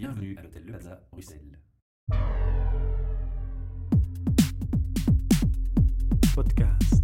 [0.00, 1.58] Bienvenue à l'hôtel Le Plaza, Bruxelles.
[6.34, 7.02] podcast.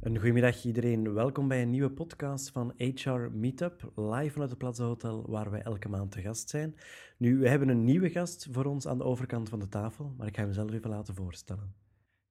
[0.00, 1.14] Een goedemiddag iedereen.
[1.14, 5.62] Welkom bij een nieuwe podcast van HR Meetup, live vanuit het Plaza Hotel, waar wij
[5.62, 6.76] elke maand te gast zijn.
[7.16, 10.26] Nu, we hebben een nieuwe gast voor ons aan de overkant van de tafel, maar
[10.26, 11.74] ik ga hem zelf even laten voorstellen.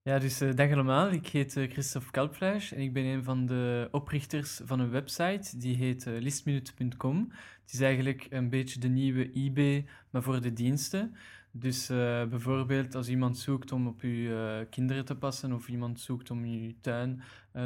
[0.04, 1.11] Ja, dus uh, dag allemaal.
[1.11, 5.57] Ik heet uh, Christophe Kalpfleisch en ik ben een van de oprichters van een website
[5.57, 7.32] die heet uh, listminute.com.
[7.61, 11.15] Het is eigenlijk een beetje de nieuwe eBay, maar voor de diensten.
[11.51, 11.87] Dus
[12.29, 14.29] bijvoorbeeld als iemand zoekt om op uw
[14.69, 17.21] kinderen te passen of iemand zoekt om uw tuin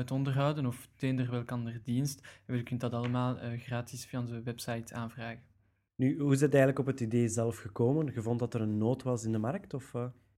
[0.06, 4.94] te onderhouden of teender welke andere dienst, je kunt dat allemaal gratis via onze website
[4.94, 5.42] aanvragen.
[5.96, 8.12] Nu, hoe is het eigenlijk op het idee zelf gekomen?
[8.14, 9.74] Je vond dat er een nood was in de markt?
[9.74, 9.94] Of,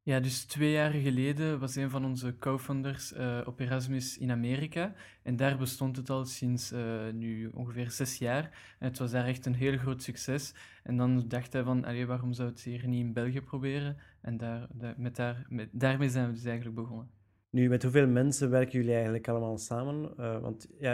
[0.08, 4.94] ja, dus twee jaar geleden was een van onze co-founders uh, op Erasmus in Amerika.
[5.24, 8.76] En daar bestond het al sinds uh, nu ongeveer zes jaar.
[8.80, 10.54] En het was daar echt een heel groot succes.
[10.84, 13.98] En dan dacht hij van, allee, waarom zou het hier niet in België proberen?
[14.22, 17.10] En daar, met daar, met, daarmee zijn we dus eigenlijk begonnen.
[17.50, 20.14] Nu, met hoeveel mensen werken jullie eigenlijk allemaal samen?
[20.20, 20.94] Uh, want ja,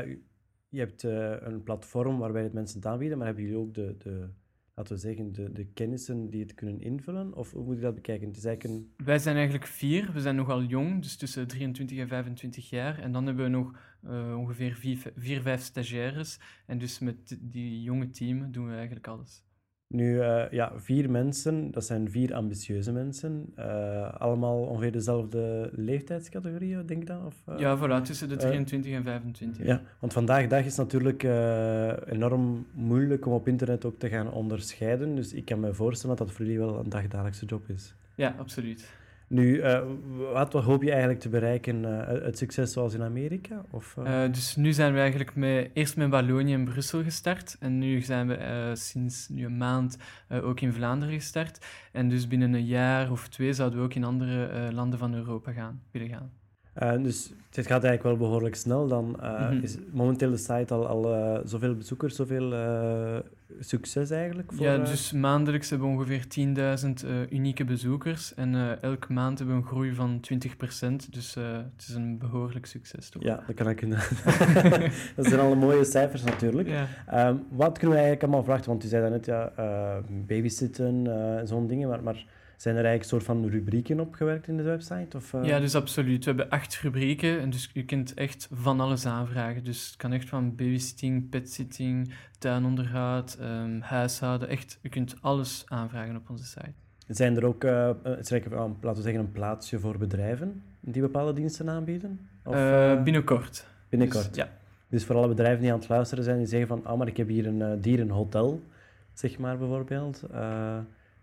[0.69, 4.29] je hebt een platform waarbij het mensen aanbieden, maar hebben jullie ook de, de
[4.75, 7.33] laten we zeggen, de, de kennissen die het kunnen invullen?
[7.33, 8.31] Of hoe moet je dat bekijken?
[8.31, 8.83] Is eigenlijk.
[8.97, 10.13] Wij zijn eigenlijk vier.
[10.13, 12.99] We zijn nogal jong, dus tussen 23 en 25 jaar.
[12.99, 16.39] En dan hebben we nog uh, ongeveer vier, vier, vijf stagiaires.
[16.65, 19.43] En dus met die jonge team doen we eigenlijk alles.
[19.93, 23.53] Nu, uh, ja, vier mensen, dat zijn vier ambitieuze mensen.
[23.59, 27.25] Uh, allemaal ongeveer dezelfde leeftijdscategorieën, denk ik dan?
[27.25, 29.65] Of, uh, ja, voilà, tussen de 23 en 25.
[29.65, 31.23] Ja, want vandaag de dag is het natuurlijk
[32.05, 35.15] enorm moeilijk om op internet ook te gaan onderscheiden.
[35.15, 37.95] Dus ik kan me voorstellen dat dat voor jullie wel een dagdagelijkse job is.
[38.15, 39.01] Ja, absoluut.
[39.33, 39.81] Nu, uh,
[40.33, 41.83] wat, hoop je eigenlijk te bereiken?
[41.83, 43.65] Uh, het succes zoals in Amerika?
[43.71, 44.23] Of, uh...
[44.31, 47.55] dus nu zijn we eigenlijk met, eerst met Wallonië en Brussel gestart.
[47.59, 49.97] En nu zijn we sinds nu een maand
[50.29, 51.65] ook in Vlaanderen gestart.
[51.91, 55.51] En dus binnen een jaar of twee zouden we ook in andere landen van Europa
[55.51, 56.31] gaan, willen gaan.
[56.81, 58.87] Uh, dus het gaat eigenlijk wel behoorlijk snel.
[58.87, 59.63] Dan uh, mm -hmm.
[59.63, 62.53] is momenteel de site al, al uh, zoveel bezoekers, zoveel
[63.59, 64.53] succes eigenlijk?
[64.53, 66.25] Voor, ja, dus maandelijks hebben we ongeveer
[67.05, 68.33] 10.000 unieke bezoekers.
[68.33, 71.09] En elke maand hebben we een groei van 20%.
[71.09, 73.09] Dus het is een behoorlijk succes.
[73.09, 73.23] Toch?
[73.23, 73.81] Ja, dat kan ik
[75.15, 76.69] Dat zijn alle mooie cijfers natuurlijk.
[76.69, 77.27] Ja.
[77.27, 78.69] Um, wat kunnen we eigenlijk allemaal verwachten?
[78.69, 79.51] Want u zei net, ja,
[80.27, 81.07] babysitten
[81.37, 82.03] en zo'n dingen, maar...
[82.03, 82.25] maar
[82.63, 85.17] zijn er eigenlijk een soort van rubrieken opgewerkt in de website?
[85.17, 85.43] Of, uh...
[85.43, 86.25] Ja, dus absoluut.
[86.25, 89.63] We hebben acht rubrieken en dus je kunt echt van alles aanvragen.
[89.63, 94.47] Dus het kan echt van babysitting, petsitting, tuinonderhoud, um, huishouden.
[94.47, 96.73] Echt, je kunt alles aanvragen op onze site.
[97.07, 102.27] Zijn er ook, uh, laten we zeggen, een plaatsje voor bedrijven die bepaalde diensten aanbieden?
[102.43, 102.55] Of,
[103.03, 103.67] binnenkort.
[103.89, 104.27] Binnenkort?
[104.27, 104.49] Dus, ja.
[104.87, 107.17] Dus voor alle bedrijven die aan het luisteren zijn, die zeggen van, ah, maar ik
[107.17, 108.61] heb hier een dierenhotel,
[109.13, 110.23] zeg maar bijvoorbeeld.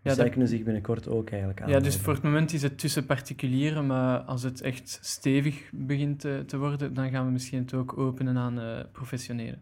[0.02, 1.68] Ja, zij kunnen zich binnenkort ook eigenlijk aan.
[1.68, 6.20] Ja, dus voor het moment is het tussen particulieren, maar als het echt stevig begint
[6.20, 9.60] te, te worden, dan gaan we misschien het ook openen aan uh, professionelen.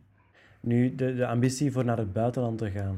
[0.60, 2.96] Nu, de, de ambitie voor naar het buitenland te gaan,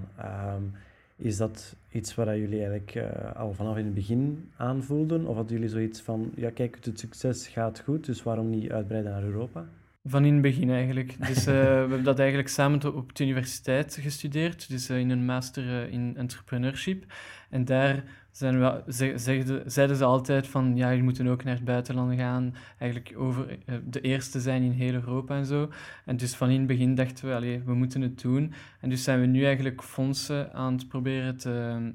[0.56, 0.72] um,
[1.16, 5.26] is dat iets waar jullie eigenlijk uh, al vanaf in het begin aanvoelden?
[5.26, 9.12] Of hadden jullie zoiets van, ja kijk, het succes gaat goed, dus waarom niet uitbreiden
[9.12, 9.64] naar Europa?
[10.04, 11.26] Van in het begin eigenlijk.
[11.26, 15.24] Dus uh, we hebben dat eigenlijk samen op de universiteit gestudeerd, dus uh, in een
[15.24, 17.12] master uh, in entrepreneurship.
[17.50, 18.82] En daar zijn we,
[19.16, 23.58] zegden, zeiden ze altijd van, ja, je moet ook naar het buitenland gaan, eigenlijk over
[23.84, 25.70] de eerste zijn in heel Europa en zo.
[26.04, 28.52] En dus van in het begin dachten we, allee, we moeten het doen.
[28.80, 31.92] En dus zijn we nu eigenlijk fondsen aan het proberen te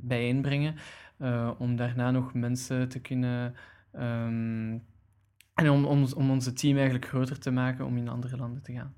[0.00, 0.74] bijeenbrengen,
[1.58, 3.54] om daarna nog mensen te kunnen...
[3.94, 4.82] Um,
[5.54, 8.72] en om, om, om onze team eigenlijk groter te maken om in andere landen te
[8.72, 8.94] gaan.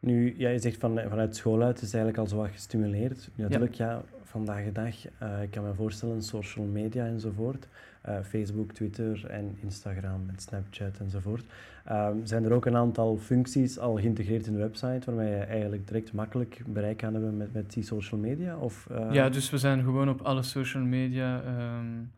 [0.00, 3.30] Nu, ja, je zegt van, vanuit school uit is eigenlijk al zo wat gestimuleerd.
[3.34, 3.90] natuurlijk, ja.
[3.90, 7.68] ja, vandaag de dag, uh, ik kan me voorstellen, social media enzovoort.
[8.08, 11.44] Uh, Facebook, Twitter en Instagram en Snapchat enzovoort.
[11.88, 15.86] Uh, zijn er ook een aantal functies al geïntegreerd in de website waarmee je eigenlijk
[15.86, 18.56] direct makkelijk bereik kan hebben met, met die social media?
[18.56, 18.88] Of.
[19.10, 21.42] Ja, dus we zijn gewoon op alle social media
[21.78, 22.10] um,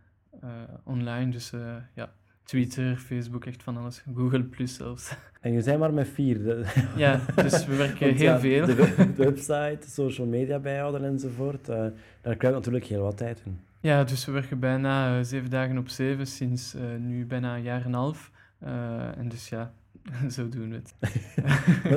[0.84, 1.30] online.
[1.30, 1.52] Dus
[1.94, 2.12] ja,
[2.46, 4.02] Twitter, Facebook, echt van alles.
[4.14, 5.12] Google Plus zelfs.
[5.40, 6.66] En je zijn maar met vier.
[6.96, 8.66] Ja, dus we werken heel veel.
[8.66, 11.68] De, website, social media bijhouden enzovoort.
[11.68, 13.60] Uh, daar krijg je natuurlijk heel wat tijd in.
[13.80, 17.62] Ja, dus we werken bijna uh, zeven dagen op zeven, sinds uh, nu bijna een
[17.62, 18.30] jaar en een half.
[19.16, 19.72] en dus ja,
[20.34, 20.94] Zo doen we het.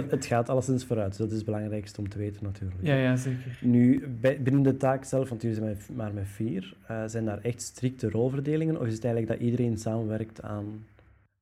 [0.11, 2.79] het gaat alleszins vooruit, dat is het belangrijkste om te weten natuurlijk.
[2.81, 3.57] Ja, ja zeker.
[3.61, 7.61] Nu, binnen de taak zelf, want jullie zijn maar met vier, uh, zijn daar echt
[7.61, 10.85] strikte rolverdelingen of is het eigenlijk dat iedereen samenwerkt aan...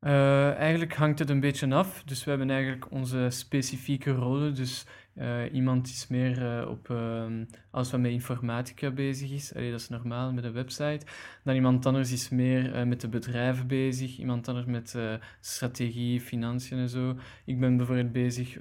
[0.05, 2.03] Uh, eigenlijk hangt het een beetje af.
[2.05, 4.55] Dus we hebben eigenlijk onze specifieke rollen.
[4.55, 4.85] Dus
[5.19, 9.89] uh, iemand is meer uh, op, ehm, als wat met informatica bezig is, dat is
[9.89, 11.05] normaal met een website.
[11.43, 14.95] Dan iemand anders is meer met de bedrijven bezig, iemand anders met
[15.39, 17.15] strategie, financiën en zo.
[17.45, 18.57] Ik ben bijvoorbeeld bezig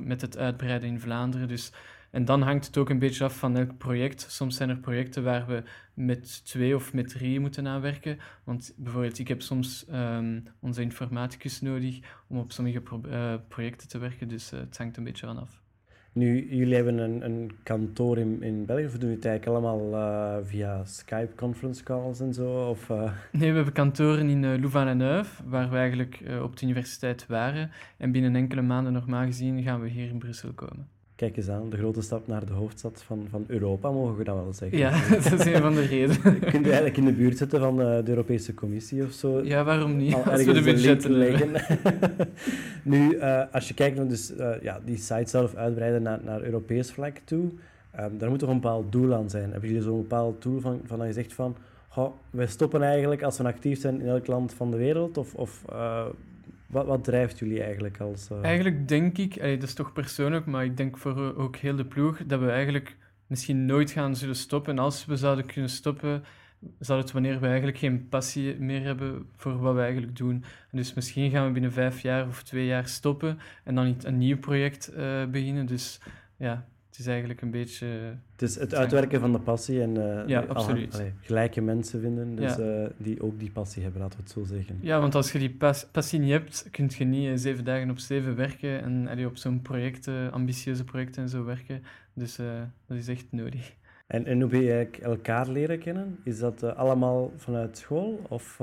[0.00, 1.48] met het uitbreiden in Vlaanderen.
[1.48, 1.72] Dus
[2.12, 4.26] en dan hangt het ook een beetje af van elk project.
[4.28, 5.62] Soms zijn er projecten waar we
[5.94, 8.18] met twee of met drie moeten aanwerken.
[8.44, 13.88] Want bijvoorbeeld, ik heb soms um, onze informaticus nodig om op sommige pro uh, projecten
[13.88, 14.28] te werken.
[14.28, 15.60] Dus uh, het hangt een beetje vanaf.
[16.12, 19.92] Nu, jullie hebben een, een kantoor in, in België, of doen jullie het eigenlijk allemaal
[19.92, 22.68] uh, via Skype conference calls en zo?
[22.68, 22.88] Of,
[23.32, 27.70] Nee, we hebben kantoren in uh, Louvain-la-Neuve, waar we eigenlijk op de universiteit waren.
[27.96, 30.88] En binnen enkele maanden, normaal gezien, gaan we hier in Brussel komen.
[31.22, 34.34] Kijk eens aan, de grote stap naar de hoofdstad van, van Europa, mogen we dat
[34.34, 34.78] wel zeggen.
[34.78, 34.90] Ja,
[35.30, 36.20] dat is een van de redenen.
[36.40, 39.40] Kun je eigenlijk in de buurt zitten van de, de Europese Commissie of zo?
[39.44, 40.14] Ja, waarom niet?
[40.14, 41.50] Al als we de budgetten leggen.
[42.82, 46.42] nu, uh, als je kijkt naar dus, uh, ja, die site zelf uitbreiden naar, naar
[46.42, 47.50] Europees vlak toe,
[48.00, 49.50] um, daar moet toch een bepaald doel aan zijn.
[49.50, 51.56] Hebben jullie zo'n bepaald doel van, van dat je zegt van,
[51.88, 55.18] goh, wij stoppen eigenlijk als we actief zijn in elk land van de wereld?
[55.18, 56.06] Of, of uh,
[56.72, 58.28] wat, wat drijft jullie eigenlijk als...
[58.32, 58.38] Uh...
[58.42, 62.26] Eigenlijk denk ik, dat is toch persoonlijk, maar ik denk voor ook heel de ploeg,
[62.26, 62.96] dat we eigenlijk
[63.26, 64.72] misschien nooit gaan zullen stoppen.
[64.72, 66.24] En als we zouden kunnen stoppen,
[66.78, 70.44] zal het wanneer we eigenlijk geen passie meer hebben voor wat we eigenlijk doen.
[70.70, 74.18] En dus misschien gaan we binnen vijf jaar of twee jaar stoppen en dan een
[74.18, 75.66] nieuw project uh, beginnen.
[75.66, 76.00] Dus
[76.36, 77.86] ja, het is eigenlijk een beetje...
[78.32, 80.94] Het is het uitwerken van de passie en uh, ja, absoluut.
[80.94, 82.82] Allee, gelijke mensen vinden dus, ja.
[82.82, 84.78] uh, die ook die passie hebben, laten we het zo zeggen.
[84.80, 87.90] Ja, want als je die pas passie niet hebt, kun je niet uh, zeven dagen
[87.90, 91.82] op zeven werken en allee, op zo'n project, ambitieuze projecten en zo werken.
[92.14, 92.36] Dus
[92.86, 93.74] dat is echt nodig.
[94.06, 96.18] En, en hoe ben je elkaar leren kennen?
[96.24, 98.20] Is dat allemaal vanuit school?
[98.28, 98.60] Of,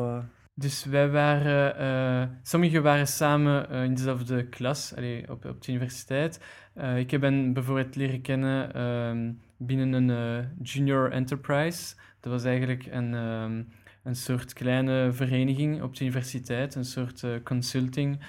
[0.59, 4.93] dus wij waren, uh, sommigen waren samen uh, in dezelfde klas
[5.27, 6.43] op, op de universiteit.
[6.77, 11.95] Uh, ik ben bijvoorbeeld leren kennen uh, binnen een junior enterprise.
[12.19, 13.67] Dat was eigenlijk een, um,
[14.03, 18.19] een soort kleine vereniging op de universiteit, een soort consulting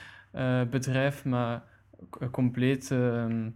[0.71, 1.63] bedrijf, maar
[2.31, 3.51] compleet ehm,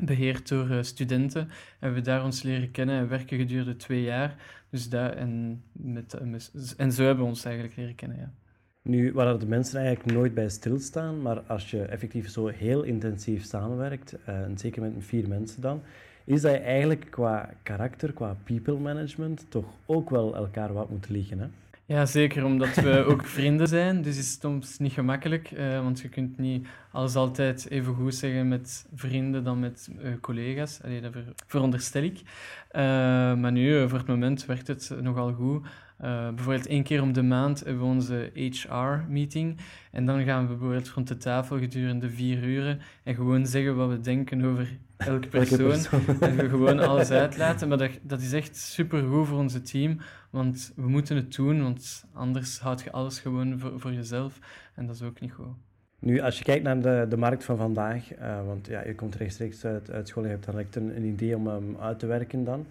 [0.00, 1.50] beheerd door studenten.
[1.80, 4.36] En we daar ons leren kennen en werken gedurende twee jaar.
[4.72, 6.14] Dus daar, en, met,
[6.76, 8.32] en zo hebben we ons eigenlijk leren kennen, ja.
[8.82, 13.44] Nu, waar de mensen eigenlijk nooit bij stilstaan, maar als je effectief zo heel intensief
[13.44, 15.82] samenwerkt, uh, en zeker met vier mensen dan,
[16.24, 21.08] is dat je eigenlijk qua karakter, qua people management, toch ook wel elkaar wat moet
[21.08, 21.46] liggen, hè?
[21.92, 24.02] Ja, zeker, omdat we ook vrienden zijn.
[24.02, 28.14] Dus is het soms niet gemakkelijk, uh, want je kunt niet alles altijd even goed
[28.14, 30.80] zeggen met vrienden dan met uh, collega's.
[30.84, 32.18] Allee, dat ver veronderstel ik.
[32.18, 32.82] Uh,
[33.34, 35.66] maar nu, voor het moment, werkt het nogal goed.
[36.10, 39.58] Bijvoorbeeld één keer om de maand hebben we onze HR-meeting.
[39.90, 43.88] En dan gaan we bijvoorbeeld rond de tafel gedurende vier uren en gewoon zeggen wat
[43.88, 45.68] we denken over elke persoon.
[45.68, 46.00] persoon.
[46.20, 47.68] En we gewoon alles uitlaten.
[47.68, 49.98] Maar dat, dat is echt super goed voor onze team.
[50.30, 54.38] Want we moeten het doen, want anders houd je alles gewoon voor, voor jezelf.
[54.74, 55.54] En dat is ook niet goed.
[55.98, 59.14] Nu, als je kijkt naar de, de markt van vandaag, uh, want ja, je komt
[59.14, 62.06] rechtstreeks uit, uit school, je hebt dan direct een, een idee om hem uit te
[62.06, 62.66] werken dan.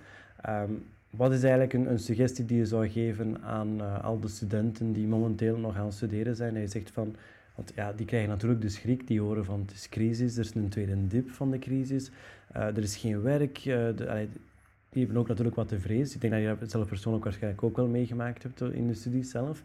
[0.50, 4.28] Um, wat is eigenlijk een, een, suggestie die je zou geven aan uh, al de
[4.28, 6.56] studenten die momenteel nog aan het studeren zijn?
[6.56, 7.16] En je zegt van,
[7.56, 10.54] want ja, die krijgen natuurlijk de schrik, die horen van het is crisis, er is
[10.54, 12.12] een tweede dip van de crisis,
[12.56, 14.30] uh, er is geen werk, de, allee,
[14.90, 16.16] die hebben ook natuurlijk wat te vrees.
[16.16, 19.24] Ik denk dat je dat zelf persoonlijk waarschijnlijk ook wel meegemaakt hebt in de studie
[19.24, 19.64] zelf.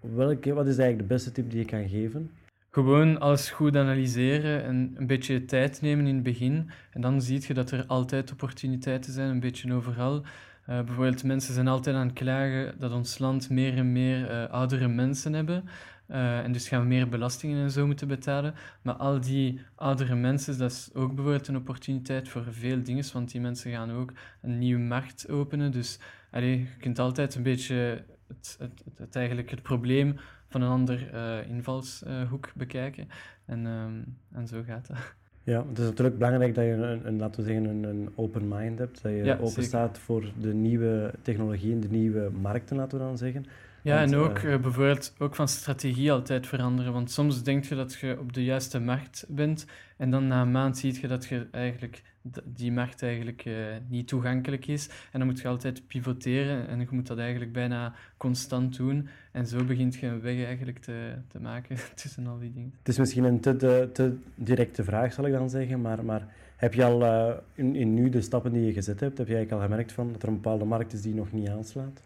[0.00, 2.30] Welke, wat is eigenlijk de beste tip die je kan geven?
[2.70, 6.70] Gewoon alles goed analyseren en een beetje tijd nemen in het begin.
[6.90, 10.22] En dan zie je dat er altijd opportuniteiten zijn, een beetje overal.
[10.68, 14.50] Uh, bijvoorbeeld, mensen zijn altijd aan het klagen dat ons land meer en meer uh,
[14.50, 15.64] oudere mensen hebben.
[16.08, 18.54] Uh, en dus gaan we meer belastingen en zo moeten betalen.
[18.82, 23.30] Maar al die oudere mensen, dat is ook bijvoorbeeld een opportuniteit voor veel dingen, want
[23.30, 25.72] die mensen gaan ook een nieuwe markt openen.
[25.72, 25.98] Dus
[26.30, 30.16] allee, je kunt altijd een beetje het, het, het, eigenlijk het probleem
[30.48, 31.14] van een ander
[31.46, 33.08] invalshoek bekijken.
[33.44, 35.14] En, um, en zo gaat dat.
[35.44, 38.48] Ja, het is natuurlijk belangrijk dat je een, een laten we zeggen, een, een, open
[38.48, 39.02] mind hebt.
[39.02, 43.18] Dat je ja, open staat voor de nieuwe technologieën, de nieuwe markten, laten we dan
[43.18, 43.46] zeggen.
[43.84, 46.92] Ja, en ook uh, bijvoorbeeld ook van strategie altijd veranderen.
[46.92, 50.50] Want soms denk je dat je op de juiste markt bent en dan na een
[50.50, 52.02] maand zie je dat je eigenlijk
[52.44, 53.54] die markt eigenlijk uh,
[53.88, 54.88] niet toegankelijk is.
[55.12, 59.08] En dan moet je altijd pivoteren en je moet dat eigenlijk bijna constant doen.
[59.32, 62.74] En zo begint je een weg eigenlijk te, te maken tussen al die dingen.
[62.78, 66.26] Het is misschien een te, te directe vraag, zal ik dan zeggen, maar, maar
[66.56, 69.34] heb je al uh, in, in nu de stappen die je gezet hebt, heb je
[69.34, 72.02] eigenlijk al gemerkt van dat er een bepaalde markt is die nog niet aanslaat?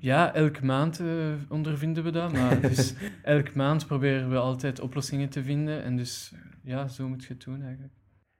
[0.00, 2.32] Ja, elke maand uh, ondervinden we dat.
[2.32, 5.82] Maar dus elke maand proberen we altijd oplossingen te vinden.
[5.82, 7.92] En dus ja, zo moet je het doen eigenlijk.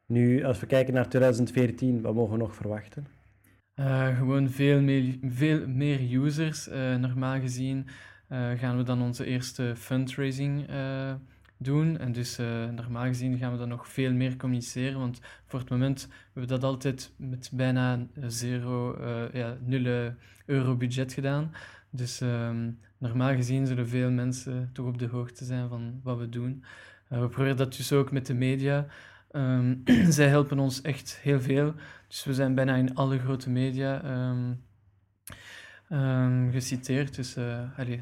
[0.06, 3.06] Nu, als we kijken naar 2014, wat mogen we nog verwachten?
[3.74, 6.68] Uh, gewoon veel meer, veel meer users.
[6.68, 7.86] Uh, normaal gezien
[8.56, 10.66] gaan we dan onze eerste fundraising
[11.62, 11.98] doen.
[11.98, 12.38] En dus
[12.74, 14.98] normaal gezien gaan we dan nog veel meer communiceren.
[14.98, 18.98] Want voor het moment hebben we dat altijd met bijna zero,
[19.32, 20.12] ja, nul
[20.46, 21.52] euro budget gedaan.
[21.90, 26.28] Dus um, normaal gezien zullen veel mensen toch op de hoogte zijn van wat we
[26.28, 26.64] doen.
[27.12, 28.86] Uh, we proberen dat dus ook met de media.
[29.32, 31.74] Um, zij helpen ons echt heel veel.
[32.08, 34.02] Dus we zijn bijna in alle grote media
[35.90, 37.14] um, geciteerd.
[37.14, 38.00] Dus uh, allez,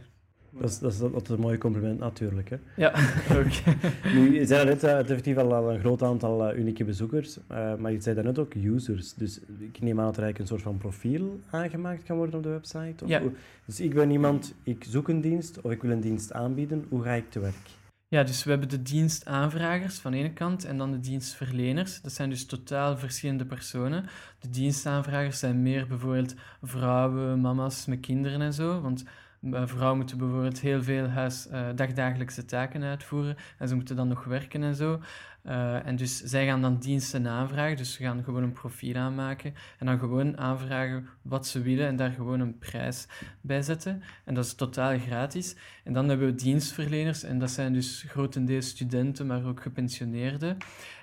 [0.61, 2.51] dat is, dat is altijd een mooi compliment natuurlijk.
[2.51, 2.57] Hè?
[2.77, 2.93] Ja,
[3.39, 3.47] ook.
[4.15, 7.75] nu, je zei net, uh, het heeft al een groot aantal uh, unieke bezoekers, uh,
[7.75, 9.15] maar je zei daarnet ook users.
[9.15, 12.43] Dus ik neem aan dat er eigenlijk een soort van profiel aangemaakt kan worden op
[12.43, 13.05] de website.
[13.05, 13.23] Of ja.
[13.65, 16.87] Dus ik ben iemand, ik zoek een dienst of ik wil een dienst aanbieden.
[16.89, 17.77] Hoe ga ik te werk?
[18.11, 22.01] Ja, dus we hebben de dienstaanvragers van de ene kant en dan de dienstverleners.
[22.01, 24.05] Dat zijn dus totaal verschillende personen.
[24.39, 29.05] De dienstaanvragers zijn meer bijvoorbeeld vrouwen, mama's met kinderen en zo, want
[29.51, 34.25] Vrouwen moeten bijvoorbeeld heel veel huis, uh, dagdagelijkse taken uitvoeren en ze moeten dan nog
[34.25, 35.01] werken en zo.
[35.47, 39.55] Uh, en dus zij gaan dan diensten aanvragen, dus ze gaan gewoon een profiel aanmaken
[39.79, 43.07] en dan gewoon aanvragen wat ze willen en daar gewoon een prijs
[43.41, 44.03] bij zetten.
[44.25, 45.57] En dat is totaal gratis.
[45.85, 50.57] En dan hebben we dienstverleners en dat zijn dus grotendeels studenten, maar ook gepensioneerden.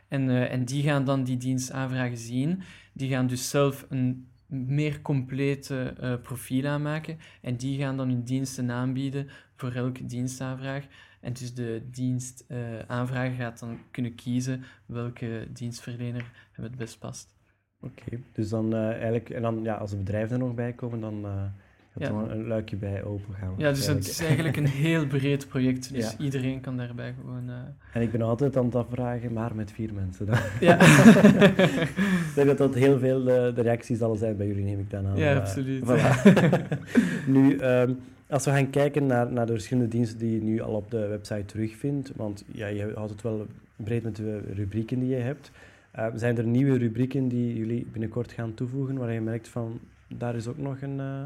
[0.08, 2.62] En, en die gaan dan die dienstaanvragen zien.
[2.94, 7.18] Die gaan dus zelf een meer complete uh, profiel aanmaken.
[7.42, 10.86] En die gaan dan hun diensten aanbieden voor elke dienstaanvraag.
[11.22, 17.36] En dus de dienstaanvrager uh, gaat dan kunnen kiezen welke dienstverlener hem het best past.
[17.80, 21.00] Oké, dus dan uh, eigenlijk, en dan ja, als de bedrijven er nog bij komen,
[21.00, 21.26] dan
[21.98, 22.08] ja.
[22.08, 23.54] er een luikje bij open gaan.
[23.58, 25.90] Ja, dus het is eigenlijk een heel breed project.
[25.94, 27.50] Dus iedereen kan daarbij gewoon...
[27.50, 27.56] Uh...
[27.94, 30.38] En ik ben altijd aan het afvragen, maar met vier mensen dan.
[30.60, 30.82] Ja.
[32.30, 34.90] ik denk dat dat heel veel de, de, reacties zal zijn bij jullie, neem ik
[34.90, 35.18] dan aan.
[35.18, 35.84] Ja, absoluut.
[35.84, 36.24] Voilà.
[37.36, 38.00] nu, um,
[38.30, 41.08] als we gaan kijken naar, naar de verschillende diensten die je nu al op de
[41.08, 45.52] website terugvindt, want ja, je houdt het wel breed met de rubrieken die je hebt.
[45.96, 50.36] Uh, zijn er nieuwe rubrieken die jullie binnenkort gaan toevoegen, waar je merkt van, daar
[50.36, 50.98] is ook nog een...
[50.98, 51.22] Uh,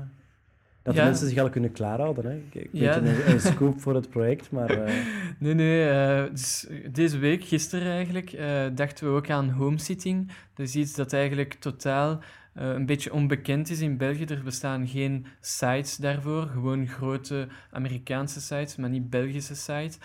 [0.81, 1.03] dat ja.
[1.03, 2.25] mensen zich al kunnen klaarhouden.
[2.25, 2.59] Hè?
[2.59, 2.97] Ik ja.
[2.97, 4.87] een, een, scoop voor het project, maar...
[4.87, 4.93] Uh...
[5.39, 5.89] Nee, nee.
[5.89, 10.31] Uh, dus deze week, gisteren eigenlijk, uh, dachten we ook aan homesitting.
[10.53, 12.19] Dat is iets dat eigenlijk totaal
[12.53, 14.25] een beetje onbekend is in België.
[14.25, 16.47] Er bestaan geen sites daarvoor.
[16.47, 19.97] Gewoon grote Amerikaanse sites, maar niet Belgische sites.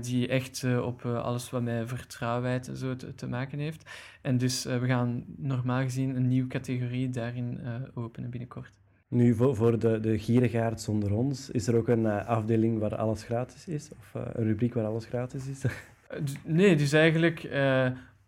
[0.00, 3.90] die echt op alles wat met vertrouwheid en zo te, te, maken heeft.
[4.22, 7.60] En dus we gaan normaal gezien een nieuwe categorie daarin
[7.94, 8.72] openen binnenkort.
[9.08, 12.96] Nu, voor, voor de, de gierigaard zonder ons, is er ook een uh, afdeling waar
[12.96, 13.90] alles gratis is?
[13.98, 15.62] Of uh, een rubriek waar alles gratis is?
[16.44, 17.42] nee, dus eigenlijk,